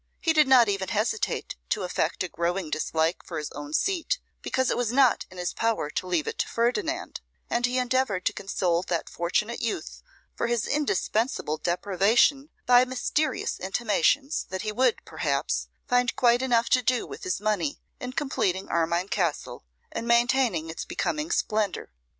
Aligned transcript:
He 0.19 0.33
did 0.33 0.47
not 0.47 0.67
even 0.67 0.87
hesitate 0.87 1.57
to 1.69 1.83
affect 1.83 2.23
a 2.23 2.27
growing 2.27 2.71
dislike 2.71 3.21
for 3.23 3.37
his 3.37 3.51
own 3.51 3.71
seat, 3.71 4.17
because 4.41 4.71
it 4.71 4.75
was 4.75 4.91
not 4.91 5.27
in 5.29 5.37
his 5.37 5.53
power 5.53 5.91
to 5.91 6.07
leave 6.07 6.27
it 6.27 6.39
to 6.39 6.47
Ferdinand; 6.47 7.21
and 7.51 7.67
he 7.67 7.77
endeavoured 7.77 8.25
to 8.25 8.33
console 8.33 8.81
that 8.87 9.11
fortunate 9.11 9.61
youth 9.61 10.01
for 10.35 10.47
his 10.47 10.65
indispensable 10.65 11.57
deprivation 11.57 12.49
by 12.65 12.83
mysterious 12.83 13.59
intimations 13.59 14.47
that 14.49 14.63
he 14.63 14.71
would, 14.71 15.05
perhaps, 15.05 15.67
find 15.87 16.15
quite 16.15 16.41
enough 16.41 16.67
to 16.69 16.81
do 16.81 17.05
with 17.05 17.21
his 17.23 17.39
money 17.39 17.79
in 17.99 18.11
completing 18.13 18.69
Armine 18.69 19.09
Castle, 19.09 19.63
and 19.91 20.07
maintaining 20.07 20.67
its 20.67 20.83
becoming 20.83 21.29
splendour. 21.29 21.91